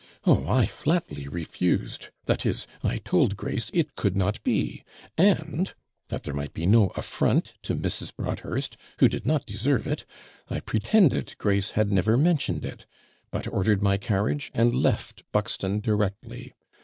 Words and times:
Oh, 0.25 0.47
I 0.47 0.65
flatly 0.65 1.27
refused; 1.27 2.09
that 2.25 2.43
is, 2.43 2.65
I 2.83 2.97
told 2.97 3.37
Grace 3.37 3.69
it 3.71 3.93
could 3.95 4.15
not 4.17 4.41
be; 4.43 4.83
and, 5.15 5.71
that 6.07 6.23
there 6.23 6.33
might 6.33 6.55
be 6.55 6.65
no 6.65 6.87
affront 6.95 7.53
to 7.61 7.75
Mrs. 7.75 8.15
Broadhurst, 8.15 8.77
who 8.97 9.07
did 9.07 9.27
not 9.27 9.45
deserve 9.45 9.85
it, 9.85 10.03
I 10.49 10.59
pretended 10.59 11.37
Grace 11.37 11.69
had 11.77 11.91
never 11.91 12.17
mentioned 12.17 12.65
it; 12.65 12.87
but 13.29 13.47
ordered 13.47 13.83
my 13.83 13.97
carriage, 13.97 14.49
and 14.55 14.73
left 14.73 15.23
Buxton 15.31 15.81
directly. 15.81 16.53